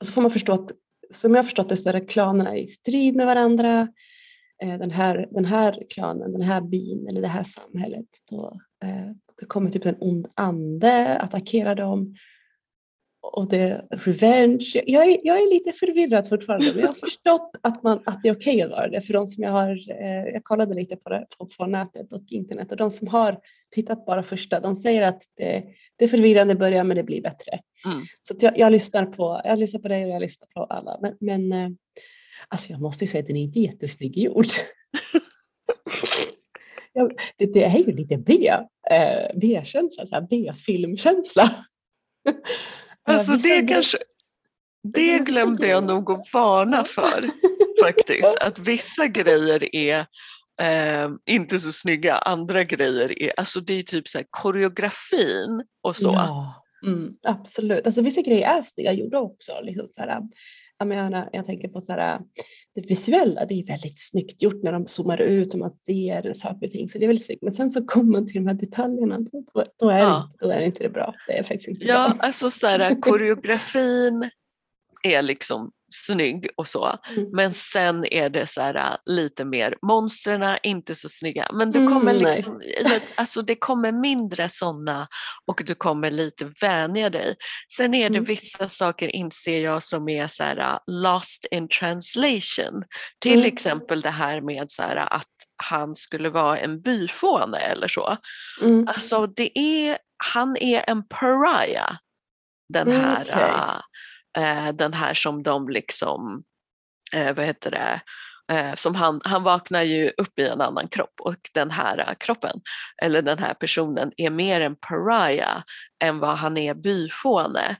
[0.00, 0.72] och så får man förstå att,
[1.10, 3.88] som jag har förstått det så är klanerna i strid med varandra
[4.62, 8.06] eh, den, här, den här klanen, den här byn eller det här samhället.
[8.30, 12.14] Då eh, det kommer typ en ond ande, attackerar dem
[13.22, 14.82] och det är revenge.
[14.86, 18.28] Jag är, jag är lite förvirrad fortfarande men jag har förstått att, man, att det
[18.28, 19.70] är okej okay att vara det för de som jag har,
[20.02, 23.40] eh, jag kollade lite på det på, på, nätet och internet och de som har
[23.70, 25.64] tittat bara första de säger att det,
[25.96, 27.58] det är förvirrande i början men det blir bättre.
[27.92, 28.04] Mm.
[28.22, 31.16] Så jag, jag, lyssnar på, jag lyssnar på dig och jag lyssnar på alla men,
[31.20, 31.76] men
[32.48, 34.46] alltså jag måste ju säga att den är inte jättesnygg gjord.
[37.36, 38.48] det, det, är ju lite B,
[38.90, 41.54] eh, B-känsla, B-filmkänsla.
[43.04, 43.98] Alltså det kanske,
[44.82, 47.24] det glömde jag nog att varna för
[47.84, 48.36] faktiskt.
[48.40, 50.06] Att vissa grejer är
[50.62, 55.96] eh, inte så snygga, andra grejer är, alltså det är typ så här, koreografin och
[55.96, 56.12] så.
[56.12, 57.86] Ja, mm, absolut.
[57.86, 59.60] Alltså vissa grejer är snygga gjorda också.
[59.62, 60.20] Liksom så här,
[60.88, 62.20] jag, jag tänker på så här,
[62.74, 66.66] det visuella, det är väldigt snyggt gjort när de zoomar ut och man ser saker
[66.66, 66.88] och ting.
[66.88, 67.42] Så det är väldigt snyggt.
[67.42, 70.32] Men sen så kommer man till de här detaljerna, då, då, är, ja.
[70.40, 71.14] det, då är inte det bra.
[71.26, 72.26] Det är faktiskt inte ja, bra.
[72.26, 74.30] alltså så här, koreografin
[75.02, 76.98] är liksom snygg och så.
[77.08, 77.30] Mm.
[77.32, 81.50] Men sen är det så här, äh, lite mer, monstren inte så snygga.
[81.52, 82.62] Men du kommer mm, liksom,
[83.14, 85.08] alltså det kommer mindre sådana
[85.46, 87.36] och du kommer lite vänja dig.
[87.76, 88.24] Sen är det mm.
[88.24, 92.84] vissa saker inser jag som är så här, äh, lost in translation.
[93.20, 93.52] Till mm.
[93.52, 95.26] exempel det här med så här, att
[95.56, 98.16] han skulle vara en byfåne eller så.
[98.62, 98.88] Mm.
[98.88, 101.96] Alltså det är, han är en pariah
[102.72, 103.80] den mm, här okay
[104.38, 106.44] eh, den här som de liksom,
[107.14, 108.00] eh, vad heter det,
[108.50, 112.14] eh, som han, han vaknar ju upp i en annan kropp och den här eh,
[112.14, 112.60] kroppen
[113.02, 115.62] eller den här personen är mer en pariah
[116.04, 117.64] än vad han är byfåne.
[117.66, 117.76] Mm.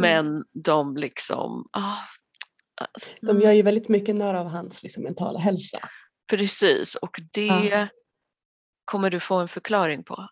[0.00, 0.44] Men mm.
[0.52, 1.96] de liksom, ah,
[3.20, 5.88] de gör ju väldigt mycket narr av hans liksom, mentala hälsa.
[6.30, 7.86] Precis och det ah.
[8.84, 10.28] kommer du få en förklaring på.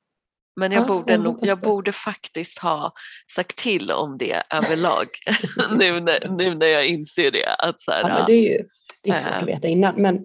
[0.56, 2.92] Men jag, ja, borde, nog, jag borde faktiskt ha
[3.34, 5.06] sagt till om det överlag
[5.78, 7.54] nu, när, nu när jag inser det.
[7.58, 8.64] Att så här, ja, det är ju
[9.02, 10.24] det är svårt äh, att veta innan men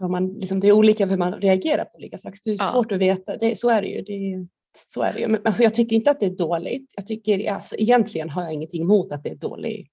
[0.00, 2.38] man, liksom, det är olika hur man reagerar på olika saker.
[2.44, 2.72] Det är ja.
[2.72, 4.02] svårt att veta, det, så är det ju.
[4.02, 4.46] Det
[4.88, 5.28] så är det ju.
[5.28, 6.92] Men, alltså, jag tycker inte att det är dåligt.
[6.96, 9.90] Jag tycker, alltså, egentligen har jag ingenting emot att det är dålig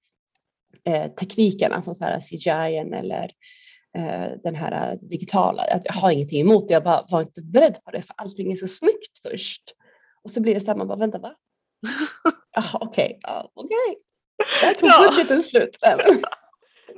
[0.84, 3.32] eh, tekniken, alltså så här CGI eller Eh,
[4.44, 5.66] den här eh, digitala.
[5.70, 8.56] Jag har ingenting emot det, jag bara var inte beredd på det för allting är
[8.56, 9.64] så snyggt först.
[10.24, 11.36] Och så blir det så här, man bara vänta va?
[12.56, 13.44] Jaha okej, okay.
[13.54, 13.98] okej.
[14.62, 15.10] Där tog ja.
[15.10, 15.78] budgeten slut.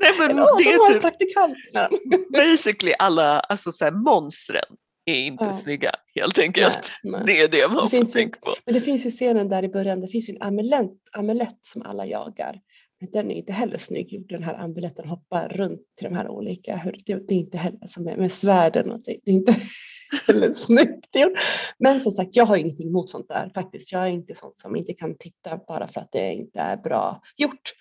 [0.01, 1.89] Nej, men oh, det de är typ praktikanterna.
[2.29, 4.65] basically alla alltså så här, monstren
[5.05, 5.53] är inte ja.
[5.53, 6.91] snygga helt enkelt.
[7.03, 7.23] Nej, nej.
[7.25, 8.55] Det är det man det får tänka på.
[8.65, 11.81] Men det finns ju scenen där i början, det finns ju en amulett, amulett som
[11.81, 12.59] alla jagar
[12.99, 17.13] den är inte heller snygg Den här amuletten hoppar runt till de här olika, det
[17.13, 19.55] är inte heller som med, med svärden och det, är inte
[20.27, 21.33] heller snyggt gjort.
[21.79, 23.91] Men som sagt, jag har ingenting emot sånt där faktiskt.
[23.91, 27.21] Jag är inte sån som inte kan titta bara för att det inte är bra
[27.37, 27.73] gjort.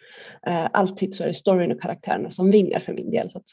[0.46, 3.30] Eh, alltid så är det storyn och karaktärerna som vinner för min del.
[3.30, 3.44] Så att,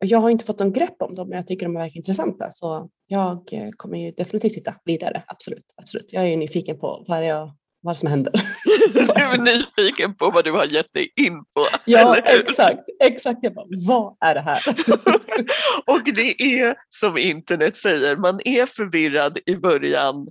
[0.00, 2.90] jag har inte fått någon grepp om dem, men jag tycker de verkar intressanta så
[3.06, 5.22] jag eh, kommer ju definitivt titta vidare.
[5.26, 6.12] Absolut, absolut.
[6.12, 8.32] Jag är nyfiken på vad jag vad som händer.
[8.92, 11.66] du är nyfiken på vad du har gett dig in på.
[11.84, 12.80] Ja, exakt.
[13.04, 13.38] exakt.
[13.42, 14.62] Jag bara, vad är det här?
[15.86, 20.28] och det är som internet säger, man är förvirrad i början.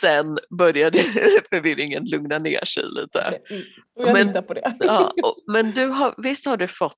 [0.00, 1.02] Sen började
[1.50, 3.40] förvirringen lugna ner sig lite.
[3.42, 3.56] Okay.
[3.56, 3.66] Mm.
[3.94, 4.76] jag men, på det.
[4.80, 6.96] ja, och, men du har, visst har du fått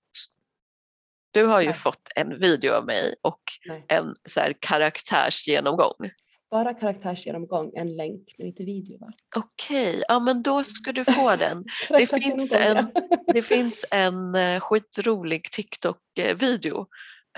[1.31, 1.77] du har ju Nej.
[1.77, 3.85] fått en video av mig och Nej.
[3.89, 6.11] en så här karaktärsgenomgång
[6.51, 8.99] bara karaktärsgenomgång, en länk men inte video.
[9.37, 10.03] Okej, okay.
[10.09, 11.65] ja men då ska du få den.
[11.89, 12.91] det, finns en,
[13.35, 16.87] det finns en uh, skitrolig TikTok-video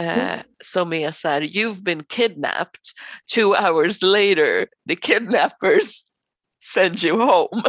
[0.01, 0.39] uh, mm.
[0.65, 2.81] som är så här, you've been kidnapped,
[3.35, 6.11] two hours later the kidnappers
[6.75, 7.63] send you home.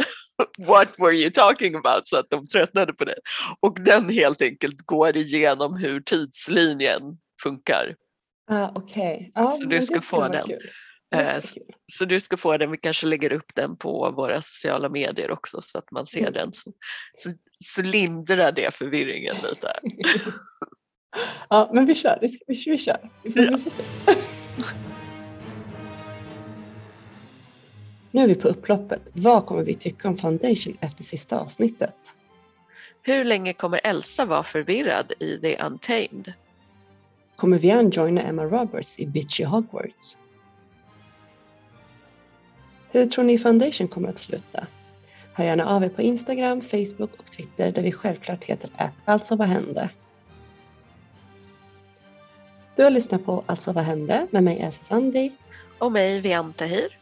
[0.66, 2.08] What were you talking about?
[2.08, 3.18] Så att de tröttnade på det.
[3.60, 7.02] Och den helt enkelt går igenom hur tidslinjen
[7.42, 7.94] funkar.
[8.50, 9.44] Ah, Okej, okay.
[9.44, 10.46] ah, så du ska få den.
[10.46, 10.70] Kul.
[11.12, 11.60] Eh, så,
[11.92, 15.60] så, du ska få den, vi kanske lägger upp den på våra sociala medier också
[15.62, 16.32] så att man ser mm.
[16.32, 16.52] den.
[16.52, 16.72] Så,
[17.14, 17.30] så,
[17.64, 19.72] så lindrar det förvirringen lite.
[21.48, 23.10] ja men vi kör, vi, vi, vi kör.
[23.22, 23.58] Vi får, ja.
[28.14, 29.02] Nu är vi på upploppet.
[29.12, 31.94] Vad kommer vi tycka om Foundation efter sista avsnittet?
[33.02, 36.32] Hur länge kommer Elsa vara förvirrad i The Untamed?
[37.36, 40.18] Kommer Vian joina Emma Roberts i Bitchy Hogwarts?
[42.92, 44.66] Hur tror ni Foundation kommer att sluta?
[45.32, 49.36] Hör gärna av er på Instagram, Facebook och Twitter där vi självklart heter att alltså
[49.36, 49.90] vad hände?
[52.76, 55.32] Du har lyssnat på Alltså vad hände med mig Elsa Sandi.
[55.78, 56.98] Och mig Vian Tahir.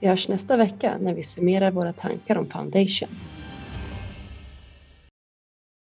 [0.00, 3.08] Vi hörs nästa vecka när vi summerar våra tankar om foundation.